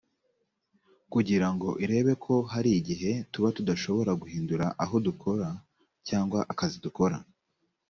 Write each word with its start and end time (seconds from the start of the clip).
kugira 1.13 1.47
ngo 1.53 1.69
irebe 1.83 2.13
ko 2.25 2.35
hari 2.53 2.71
igihe 2.79 3.11
tuba 3.31 3.49
tudashobora 3.57 4.11
guhindura 4.21 4.65
aho 4.83 4.95
dukora 5.07 5.47
cyangwa 6.07 6.39
akazi 6.51 6.77
dukora. 6.87 7.17